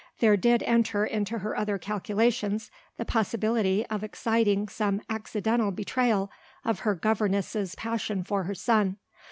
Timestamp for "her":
1.37-1.55, 6.79-6.95, 8.45-8.55